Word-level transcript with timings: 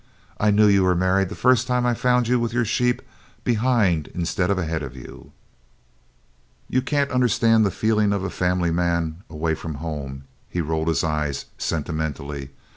I 0.39 0.49
knew 0.49 0.65
you 0.67 0.81
were 0.81 0.95
married 0.95 1.29
the 1.29 1.35
first 1.35 1.67
time 1.67 1.85
I 1.85 1.93
found 1.93 2.27
you 2.27 2.39
with 2.39 2.53
your 2.53 2.65
sheep 2.65 3.03
behind 3.43 4.07
instead 4.15 4.49
of 4.49 4.57
ahead 4.57 4.81
of 4.81 4.95
you." 4.95 5.31
"You 6.67 6.81
can't 6.81 7.11
understand 7.11 7.63
the 7.63 7.69
feelin's 7.69 8.13
of 8.15 8.23
a 8.23 8.31
fambly 8.31 8.71
man 8.73 9.21
away 9.29 9.53
from 9.53 9.75
home." 9.75 10.23
He 10.49 10.59
rolled 10.59 10.87
his 10.87 11.03
eyes 11.03 11.45
sentimentally. 11.59 12.49